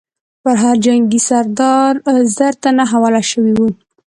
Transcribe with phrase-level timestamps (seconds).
[0.43, 1.93] پر هر جنګي سردار
[2.35, 3.69] زر تنه حواله شوي وو.